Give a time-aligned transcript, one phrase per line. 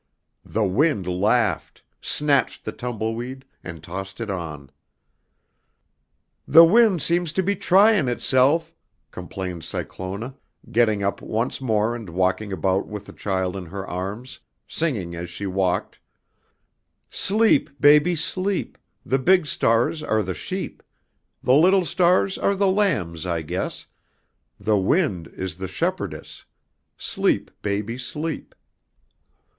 [0.47, 4.71] The wind laughed, snatched the tumbleweed and tossed it on.
[6.47, 8.73] "The wind seems to be tryin' itself,"
[9.11, 10.33] complained Cyclona,
[10.71, 15.29] getting up once more and walking about with the child in her arms, singing as
[15.29, 15.99] she walked:
[17.11, 20.81] "Sleep, baby, sleep, The big stars are the sheep,
[21.43, 23.85] The little stars are the lambs, I guess,
[24.59, 26.45] The wind is the shepherdess,
[26.97, 28.55] Sleep, Baby, Sleep."